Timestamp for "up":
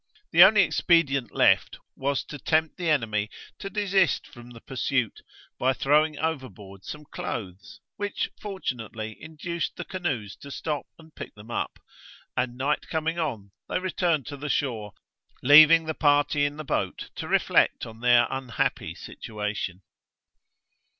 11.51-11.77